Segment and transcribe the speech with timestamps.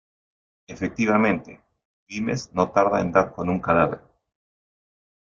[0.67, 1.61] Efectivamente,
[2.07, 4.01] Vimes no tarda en dar con un cadáver...